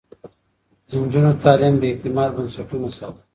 د 0.89 0.91
نجونو 1.01 1.31
تعليم 1.43 1.75
د 1.79 1.83
اعتماد 1.91 2.29
بنسټونه 2.37 2.87
ساتي. 2.97 3.21